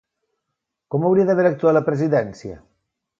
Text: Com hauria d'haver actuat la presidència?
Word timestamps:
Com 0.95 1.05
hauria 1.09 1.25
d'haver 1.31 1.45
actuat 1.49 1.77
la 1.79 1.83
presidència? 1.91 2.57